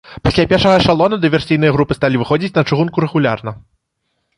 Пасля 0.27 0.45
першага 0.53 0.79
эшалона 0.81 1.21
дыверсійныя 1.27 1.75
групы 1.77 1.93
сталі 2.01 2.15
выходзіць 2.25 2.55
на 2.59 2.67
чыгунку 2.69 2.97
рэгулярна. 3.11 3.51